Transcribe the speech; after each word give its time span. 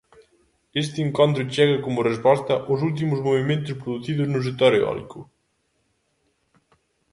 Este 0.83 0.99
encontro 1.07 1.47
chega 1.53 1.83
como 1.85 2.07
resposta 2.09 2.53
aos 2.57 2.79
últimos 2.89 3.19
movementos 3.27 3.77
producidos 3.81 4.27
no 4.33 4.39
sector 4.47 4.71
eólico. 4.79 5.19